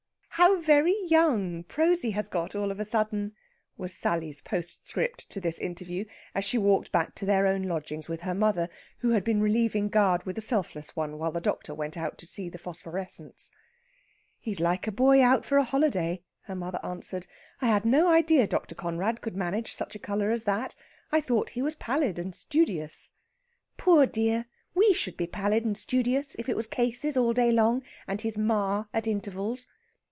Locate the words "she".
6.43-6.57